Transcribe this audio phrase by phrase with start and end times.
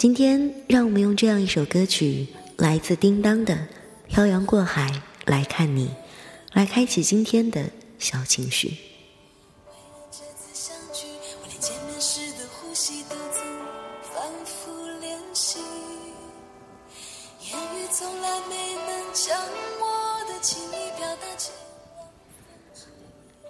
[0.00, 2.26] 今天，让我们用这样一首歌曲，
[2.56, 3.54] 来自叮当的
[4.08, 5.88] 《漂洋过海来看你》，
[6.54, 7.66] 来开启今天的
[7.98, 8.78] 小情绪。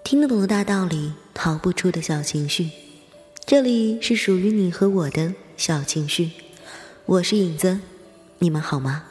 [0.03, 2.69] 听得懂的大道理，逃不出的小情绪。
[3.47, 6.31] 这里是属于你和我的小情绪，
[7.05, 7.79] 我是影子，
[8.39, 9.05] 你们好吗？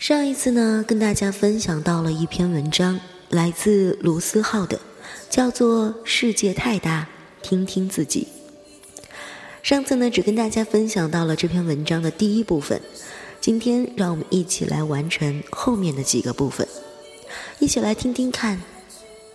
[0.00, 2.98] 上一次呢，跟大家分享到了一篇文章，
[3.28, 4.80] 来自卢思浩的，
[5.30, 7.06] 叫做《世界太大，
[7.42, 8.28] 听听自己》。
[9.62, 12.80] 上次呢，只跟大家分享到了这篇文章的第一部分，
[13.40, 16.66] 今天让我们一起来完成后面的几个部分，
[17.58, 18.62] 一起来听听看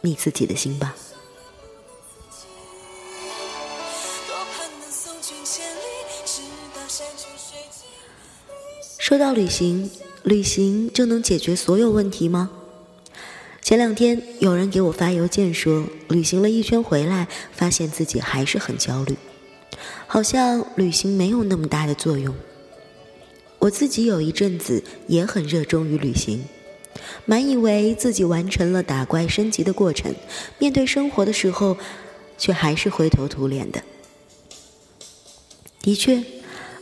[0.02, 0.96] 你自己的心吧。
[8.98, 9.92] 说到旅行。
[10.24, 12.50] 旅行就能解决所有问题吗？
[13.68, 19.18] 前两天有人给我发邮件说，旅行了一圈回来，发现自己还是很焦虑，
[20.08, 22.34] 好像旅行没有那么大的作用。
[23.60, 26.46] 我自己有一阵子也很热衷于旅行，
[27.26, 30.16] 满以为自己完成了打怪升级的过程，
[30.58, 31.76] 面对生活的时候，
[32.38, 33.84] 却还是灰头土脸的。
[35.82, 36.24] 的确。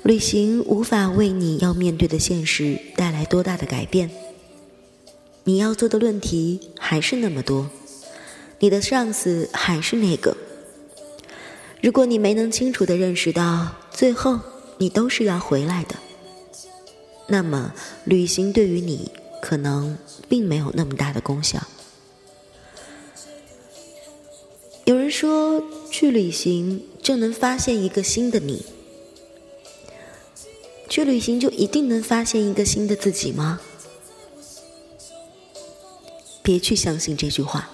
[0.03, 4.07] 旅行无法为你要面对的现实带来多大的改变，
[5.47, 7.69] 你要做的论题还是那么多，
[8.57, 10.35] 你的上司还是那个。
[11.83, 14.39] 如果你没能清楚的认识到，最后
[14.79, 15.97] 你都是要回来的，
[17.27, 17.75] 那么
[18.05, 19.95] 旅行对于你可能
[20.27, 21.61] 并没有那么大的功效。
[24.85, 28.65] 有人说，去旅行就能发现一个新的你。
[30.89, 33.61] 去旅行就一定能发现一个新的自己吗？
[36.45, 37.69] 别去相信这句话。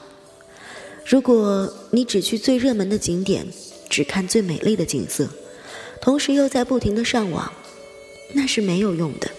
[1.06, 3.46] 如果你只去最热门的景点，
[3.90, 5.30] 只看最美丽的景色，
[6.02, 7.52] 同时又在不停的上网，
[8.34, 9.30] 那是没有用的，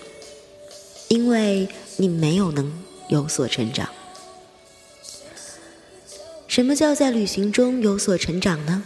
[1.09, 1.66] 因为
[1.97, 2.70] 你没有能
[3.09, 3.88] 有所成长。
[6.47, 8.84] 什么叫在旅行中有所成长呢？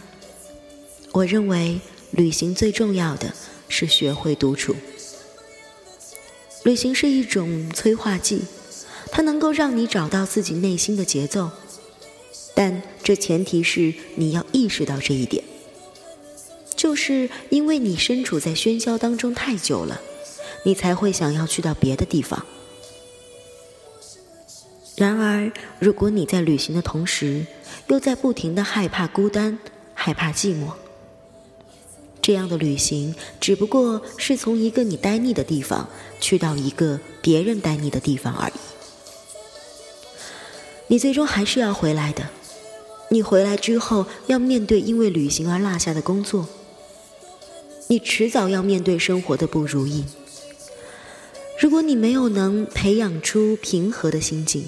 [1.11, 1.81] 我认为
[2.11, 3.33] 旅行最重要的。
[3.69, 4.73] 是学会独处。
[6.63, 8.43] 旅行是一种催化剂，
[9.11, 11.49] 它能够让你找到自己内心的节奏，
[12.55, 15.43] 但这前提是你要意识到这一点。
[16.75, 19.99] 就是因为你身处在喧嚣当中太久了，
[20.63, 22.45] 你才会想要去到别的地方。
[24.95, 27.45] 然而，如果你在旅行的同时，
[27.87, 29.57] 又在不停的害怕孤单、
[29.93, 30.71] 害怕寂寞。
[32.21, 35.87] 这样的旅行只不过是从一个你待腻的地方
[36.19, 38.56] 去到一个别人待腻的地方而已。
[40.87, 42.27] 你最终还是要回来的。
[43.09, 46.47] 你回来之后要面对因为旅行而落下的工作。
[47.87, 50.03] 你迟早要面对生活的不如意。
[51.59, 54.65] 如果你没有能培养出平和的心境，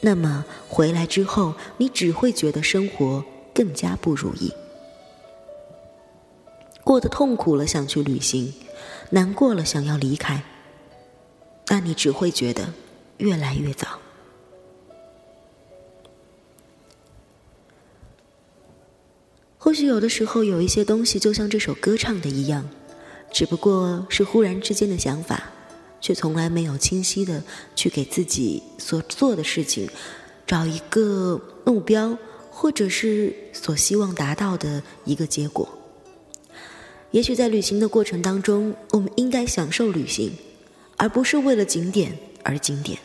[0.00, 4.52] 那么回来之后你只会觉得生活更加不如意。
[6.82, 8.52] 过得痛苦了，想去旅行；
[9.10, 10.42] 难过了，想要离开。
[11.68, 12.72] 那你只会觉得
[13.18, 14.01] 越来越早。
[19.64, 22.68] 或许有的时候，有一些东西就像这首歌唱的一样，
[23.30, 25.52] 只不过是忽然之间的想法，
[26.00, 27.40] 却从来没有清晰的
[27.76, 29.88] 去给自己所做的事情
[30.48, 32.18] 找一个目标，
[32.50, 35.68] 或者是所希望达到的一个结果。
[37.12, 40.32] 也许在旅行的过程当中，我们应该享受旅行，
[40.96, 42.98] 而不是为了景点而景点，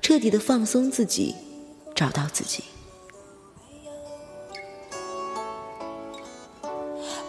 [0.00, 1.36] 彻底的放松自己，
[1.94, 2.64] 找到自己。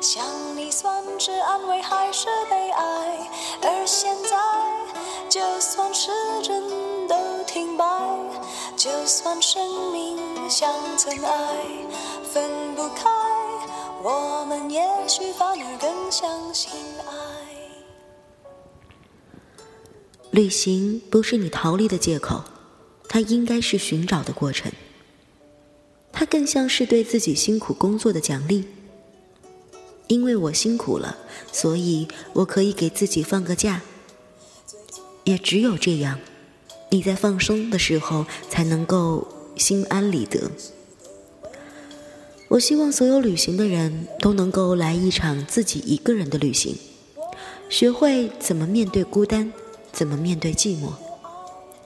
[0.00, 0.24] 想
[0.56, 3.28] 你算是安慰还是悲哀？
[3.60, 4.34] 而现在，
[5.28, 6.10] 就算时
[6.42, 6.62] 针
[7.06, 7.14] 都
[7.44, 7.84] 停摆，
[8.76, 10.16] 就算生命
[10.48, 11.66] 像尘埃，
[12.24, 13.10] 分不开，
[14.02, 16.72] 我们也许反而更相信
[17.06, 17.12] 爱。
[20.30, 22.44] 旅行不是你逃离的借口，
[23.06, 24.72] 它应该是寻找的过程。
[26.10, 28.64] 它更像是对自己辛苦工作的奖励。
[30.10, 31.16] 因为我辛苦了，
[31.52, 33.80] 所以我可以给自己放个假。
[35.22, 36.18] 也只有这样，
[36.90, 40.50] 你在放松的时候才能够心安理得。
[42.48, 46.76] 我希望所有旅行的人都能够来一场自己一个人的旅行，
[47.68, 49.52] 学会怎么面对孤单，
[49.92, 50.94] 怎么面对寂寞，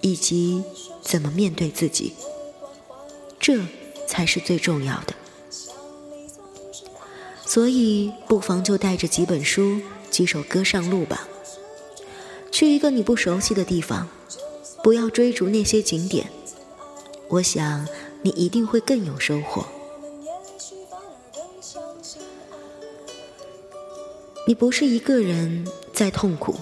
[0.00, 0.62] 以及
[1.02, 2.14] 怎么面对自己。
[3.38, 3.60] 这
[4.06, 5.14] 才是最重要的。
[7.46, 9.80] 所以，不妨就带着几本书、
[10.10, 11.28] 几首歌上路吧。
[12.50, 14.08] 去一个你不熟悉的地方，
[14.82, 16.30] 不要追逐那些景点。
[17.28, 17.86] 我想，
[18.22, 19.66] 你一定会更有收获。
[24.46, 26.54] 你不是一个人在痛苦，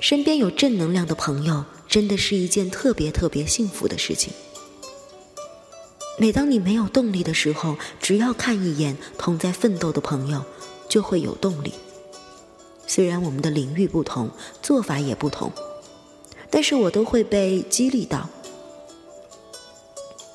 [0.00, 4.32] 身边有正能量的朋友，真的是一件特别特别幸福的事情。
[6.22, 10.44] 每当你没有动力的时候，只要看一眼同在奋斗的朋友，
[10.88, 11.74] 就会有动力。
[12.86, 14.30] 虽然我们的领域不同，
[14.62, 15.50] 做法也不同，
[16.48, 18.28] 但是我都会被激励到。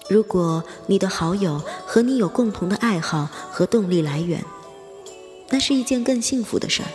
[0.10, 4.44] 如果你的好友和你有共同的爱好和动力来源，
[5.52, 6.90] 那是一件更幸福的事儿。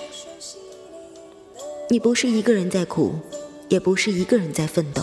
[1.89, 3.15] 你不是一个人在苦，
[3.71, 5.03] 也不是一个人在奋斗，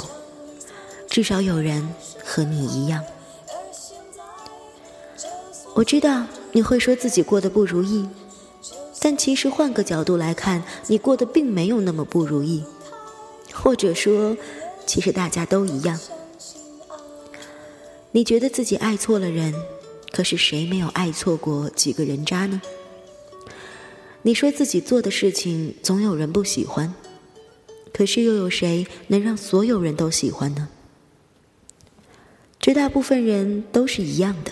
[1.08, 1.92] 至少有人
[2.24, 3.04] 和你一样。
[5.80, 8.06] 我知道你会说自己过得不如意，
[9.00, 12.66] 但其实换个角度来看，你过得并没有那么不如意，
[13.54, 14.36] 或者说，
[14.86, 15.98] 其实大家都一样。
[18.12, 19.56] 你觉得自己爱错了人，
[20.12, 22.62] 可是谁没有爱错过几个人渣呢？
[24.24, 26.94] 你说自己做的事情总有人不喜欢，
[27.94, 30.68] 可是又有谁能让所有人都喜欢呢？
[32.60, 34.52] 绝大部分人都是一样的。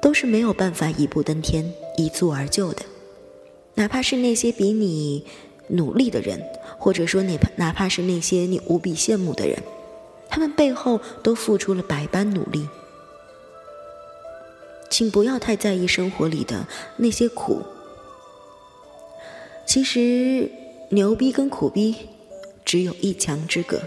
[0.00, 2.82] 都是没有办法一步登天、一蹴而就的，
[3.74, 5.24] 哪怕是那些比你
[5.68, 6.42] 努力的人，
[6.78, 9.62] 或者说哪怕哪怕是那些你无比羡慕的人，
[10.28, 12.68] 他们背后都付出了百般努力。
[14.90, 16.66] 请不要太在意生活里的
[16.96, 17.62] 那些苦，
[19.66, 20.50] 其实
[20.90, 21.94] 牛逼跟苦逼
[22.64, 23.82] 只有一墙之隔。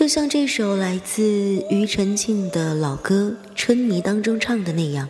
[0.00, 1.22] 就像这首来自
[1.68, 5.06] 庾澄庆的老歌《春泥》当中唱的那样，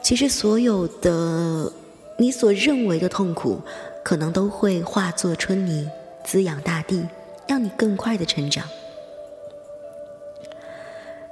[0.00, 1.72] 其实所有的
[2.18, 3.60] 你所认为的痛苦，
[4.04, 5.90] 可能都会化作春泥，
[6.24, 7.04] 滋养大地，
[7.48, 8.64] 让你更快的成长。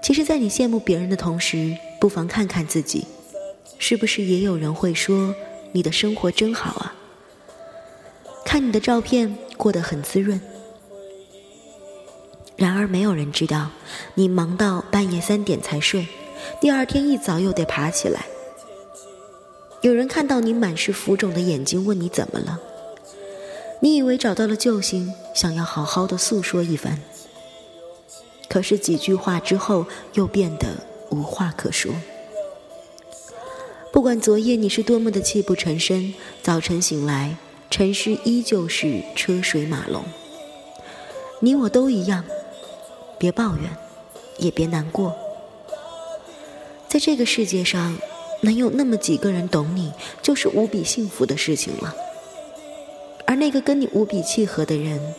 [0.02, 3.06] 其实，在你羡慕别人的同时，不妨看看自己，
[3.78, 5.32] 是不是也有人会说
[5.70, 6.96] 你的生活真好啊？
[8.44, 10.40] 看你的照片过得很滋润，
[12.56, 13.70] 然而没有人知道
[14.14, 16.08] 你忙到半夜三点才睡，
[16.60, 18.26] 第二天一早又得爬起来。
[19.82, 22.58] 有人看到你满是浮肿的眼睛，问你怎么了？
[23.80, 26.98] 你以为找到了救星，想要好好的诉说一番，
[28.48, 30.68] 可是几句话之后又变得
[31.10, 31.92] 无话可说。
[33.92, 37.36] 不管昨夜你是多么的泣不成声，早晨醒来。
[37.68, 40.04] 城市依旧是车水马龙，
[41.40, 42.24] 你我都一样，
[43.18, 43.76] 别抱怨，
[44.38, 45.16] 也别难过。
[46.88, 47.96] 在这个世界上，
[48.42, 49.92] 能有那么几个人懂你，
[50.22, 51.94] 就是无比幸福的事情了。
[53.26, 55.14] 而那个跟你无比契合的人，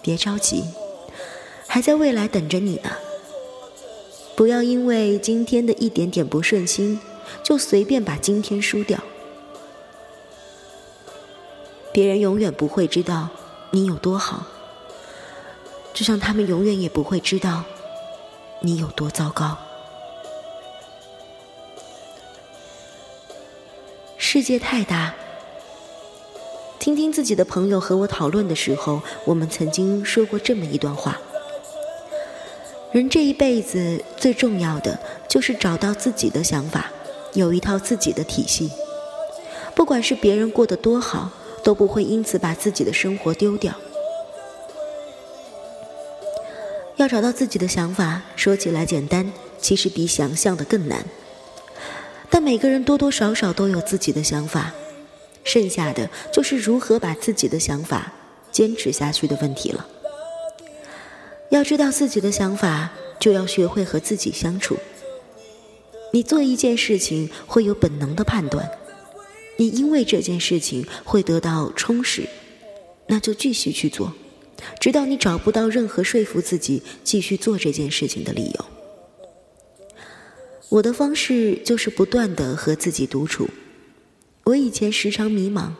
[0.00, 0.64] 别着急，
[1.66, 2.90] 还在未来等着你呢。
[4.36, 7.00] 不要因为今天的一点点不顺心，
[7.42, 9.00] 就随便把今天输掉。
[11.92, 13.30] 别人永远不会知道
[13.70, 14.46] 你有多好，
[15.96, 17.64] 就像他们永远也不会知道
[18.60, 19.56] 你有多糟糕。
[24.18, 25.14] 世界太大，
[26.78, 31.16] 听听自己的朋友和我讨论的时候，我们曾经说过这么一段话：
[32.92, 36.92] 人这一辈子最重要的就是找到自己的想法，
[37.32, 38.70] 有一套自己的体系。
[39.74, 41.30] 不管是别人过得多好，
[41.64, 43.72] 都不会因此把自己的生活丢掉。
[46.96, 51.04] 要找到自己的想法，说起来简单，其实比想象的更难。
[52.30, 54.72] 但每个人多多少少都有自己的想法，
[55.44, 58.12] 剩下的就是如何把自己的想法
[58.50, 59.86] 坚持下去的问题了。
[61.50, 64.76] 要知道自己的想法，就要学会和自己相处。
[66.12, 68.70] 你做一件事情会有本能的判断。
[69.58, 72.26] 你因为这件事情会得到充实，
[73.06, 74.12] 那就继续去做，
[74.80, 78.64] 直到你找不到任何说服自己继续做这件事情的理由。
[80.68, 83.48] 我的方式就是不断的和自己独处。
[84.44, 85.70] 我以前时常迷茫，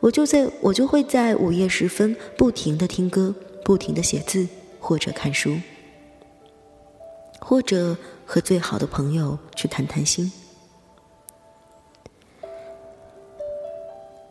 [0.00, 4.46] 我就在我就会在午夜时分不停的听歌，不停的写字，
[4.80, 5.58] 或者看书，
[7.40, 10.30] 或者和最好的朋友去谈谈心。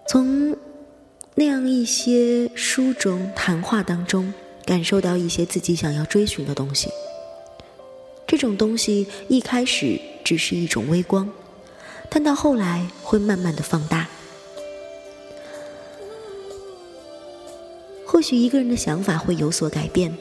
[0.07, 0.55] 从
[1.37, 6.87] 那样一些书中谈话当中，感受到一些自己想要追寻的东西。
[8.25, 11.29] 这种东西一开始只是一种微光，
[12.09, 14.07] 但到后来会慢慢的放大。
[18.05, 20.15] 或许一个人的想法会有所改变，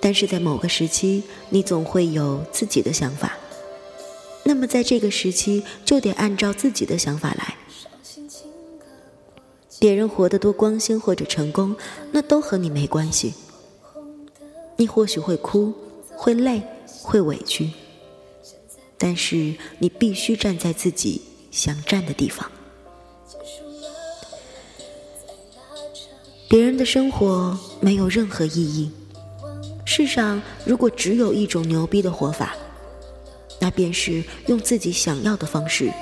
[0.00, 3.36] 但是在某个时期，你总会有自己的想法。
[4.44, 7.56] 那么在这个时期，就得按照自己的想法来。
[9.82, 11.74] 别人活得多光鲜或者成功，
[12.12, 13.34] 那都和你没关系。
[14.76, 15.74] 你或许会哭，
[16.14, 16.62] 会累，
[17.02, 17.68] 会委屈，
[18.96, 21.20] 但是你必须站在自己
[21.50, 22.48] 想站的地方。
[26.48, 28.92] 别人的生活没有任何意义。
[29.84, 32.54] 世上如果只有一种牛逼的活法，
[33.58, 35.92] 那便是用自己想要的方式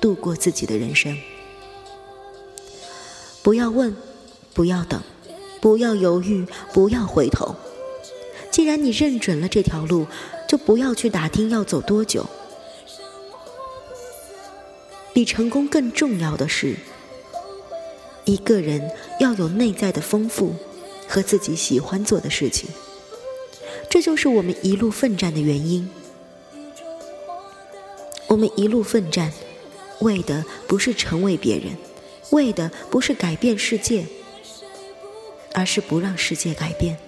[0.00, 1.18] 度过自己的人生。
[3.44, 3.94] 不要问，
[4.54, 5.02] 不要等，
[5.60, 7.54] 不要犹豫，不要回头。
[8.50, 10.06] 既然你认准了这条路，
[10.48, 12.24] 就不要去打听要走多久。
[15.12, 16.74] 比成功更重要的是，
[18.24, 20.54] 一个人要有内在的丰富
[21.06, 22.70] 和自己喜欢做的事情。
[23.90, 25.86] 这就是我们一路奋战的原因。
[28.26, 29.30] 我们一路奋战，
[30.00, 31.76] 为的不是成为别人。
[32.30, 34.04] 为的不是改变世界，
[35.52, 36.98] 而是不让世界改变。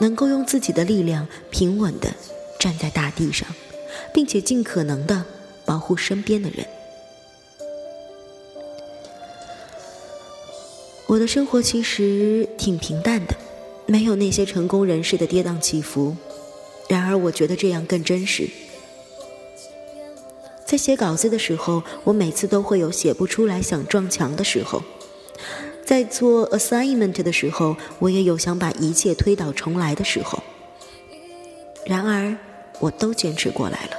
[0.00, 2.12] 能够用自己的力量平稳的
[2.60, 3.48] 站在大地上，
[4.14, 5.24] 并且尽可能的
[5.64, 6.66] 保护身边的人。
[11.06, 13.34] 我的生活其实挺平淡的，
[13.86, 16.16] 没有那些成功人士的跌宕起伏。
[16.88, 18.48] 然而，我觉得这样更真实。
[20.68, 24.82] 在写稿子的时候，我每次都会有写不出来、想撞墙的时候；
[25.82, 30.42] 在做 assignment 的时候，我也有想把一切推倒重来的时候。
[31.86, 32.36] 然而，
[32.80, 33.92] 我都坚持过来了。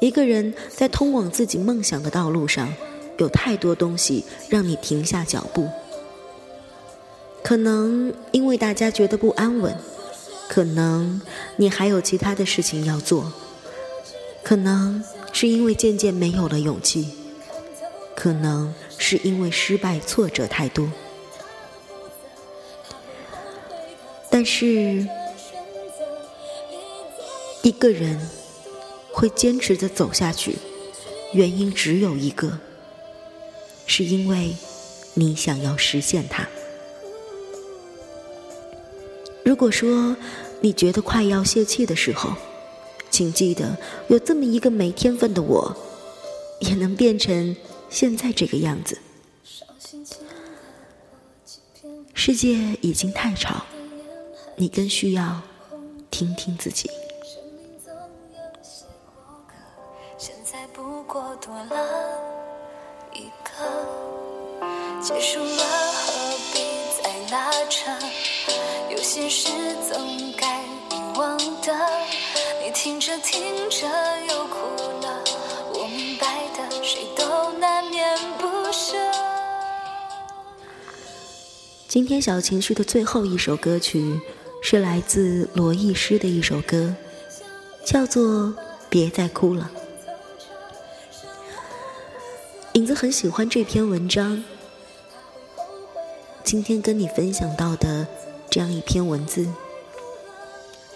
[0.00, 2.74] 一个人在通往自己梦想的道路上，
[3.18, 5.68] 有太多东西让你停下脚步。
[7.44, 9.76] 可能因为大家觉得不安稳，
[10.48, 11.22] 可能
[11.54, 13.32] 你还有其他的事情要做。
[14.48, 17.10] 可能是因为渐渐没有了勇气，
[18.16, 20.90] 可能是因为失败挫折太多，
[24.30, 25.06] 但是
[27.60, 28.18] 一个人
[29.12, 30.56] 会坚持着走下去，
[31.34, 32.58] 原因只有一个，
[33.86, 34.56] 是因为
[35.12, 36.48] 你想要实现它。
[39.44, 40.16] 如果说
[40.62, 42.32] 你觉得快要泄气的时候，
[43.18, 45.76] 请记得，有这么一个没天分的我，
[46.60, 47.56] 也能变成
[47.90, 48.96] 现在这个样子。
[52.14, 53.64] 世界已经太吵，
[54.54, 55.42] 你更需要
[56.12, 56.88] 听听自己。
[60.16, 62.20] 现在不过多了
[63.12, 63.50] 一个，
[65.02, 66.60] 结束了何必
[67.02, 67.90] 再拉扯？
[68.88, 69.48] 有些事
[72.70, 73.86] 听着听着
[74.28, 74.58] 又哭
[75.00, 75.24] 了。
[75.72, 78.96] 我明白的谁都难免不舍。
[81.86, 84.20] 今天小情绪的最后一首歌曲
[84.62, 86.94] 是来自罗艺师的一首歌
[87.84, 88.54] 叫做
[88.90, 89.70] 别再哭了。
[92.74, 94.44] 影子很喜欢这篇文章
[96.44, 98.06] 今天跟你分享到的
[98.50, 99.48] 这样一篇文字。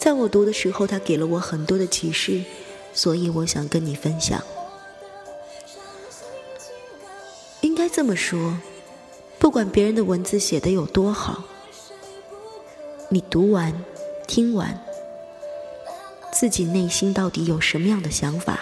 [0.02, 2.42] 在我读的时候，他给了我很多的启示，
[2.92, 4.42] 所以我想跟你分享。
[7.60, 8.58] 应该这么说。
[9.38, 11.44] 不管别人的文字写的有多好，
[13.10, 13.72] 你读完、
[14.26, 14.76] 听完，
[16.32, 18.58] 自己内心到底有什么样的想法，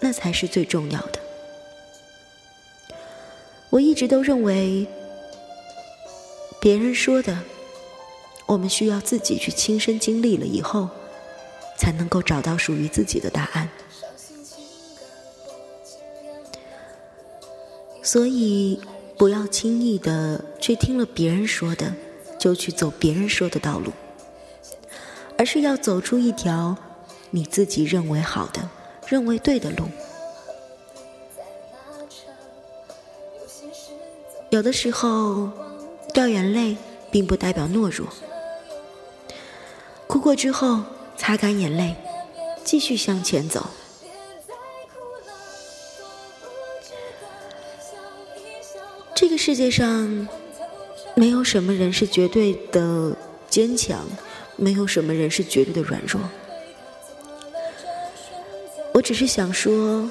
[0.00, 1.20] 那才是最重要的。
[3.70, 4.88] 我一直都认为，
[6.60, 7.38] 别人说的，
[8.46, 10.88] 我们需要自己去亲身经历了以后，
[11.76, 13.68] 才能够找到属于自己的答案。
[18.02, 18.80] 所以。
[19.18, 21.94] 不要轻易的去听了别人说的，
[22.38, 23.90] 就去走别人说的道路，
[25.38, 26.76] 而是要走出一条
[27.30, 28.68] 你自己认为好的、
[29.06, 29.88] 认为对的路。
[34.50, 35.48] 有的时候，
[36.12, 36.76] 掉眼泪
[37.10, 38.06] 并不代表懦弱，
[40.26, 40.82] 过之后，
[41.16, 41.94] 擦干眼泪，
[42.64, 43.64] 继续向前走。
[49.14, 50.26] 这个世界上，
[51.14, 53.16] 没有什么人是绝对的
[53.48, 54.04] 坚强，
[54.56, 56.20] 没有什么人是绝对的软弱。
[58.94, 60.10] 我只是想说，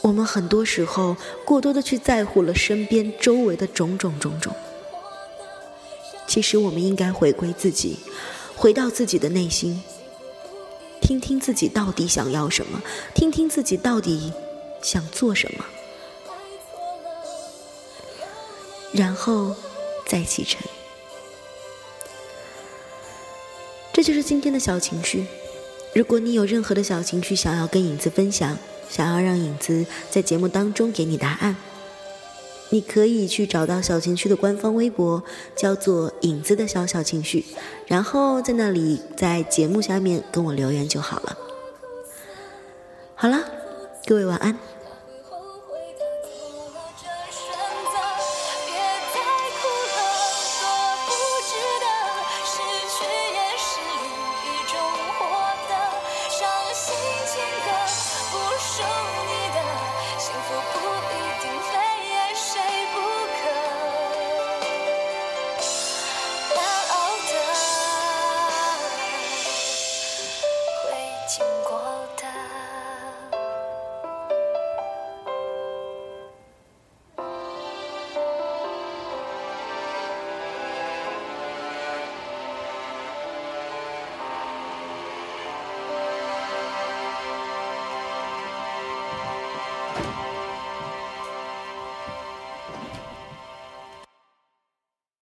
[0.00, 4.54] 我们很多时候过多的去在乎了身边周围的种种种种。
[6.26, 7.98] 其实，我们应该回归自己，
[8.62, 9.82] 回到自己的内心，
[11.00, 12.80] 听听自己到底想要什么，
[13.12, 14.32] 听听自己到底
[14.80, 15.64] 想做什么。
[18.92, 19.56] 然后
[20.06, 20.60] 再启程，
[23.92, 25.26] 这就是今天的小情绪。
[25.92, 28.56] 如果你有任何的小情绪想要跟影子分享，
[28.88, 31.56] 想要让影子在节目当中给你答案，
[32.72, 35.22] 你可以去找到小情绪的官方微博，
[35.54, 37.44] 叫做“影子的小小情绪”，
[37.86, 41.36] 然后在那里在节目下面跟我留言就好了。
[43.14, 43.38] 好了，
[44.06, 44.56] 各位晚安。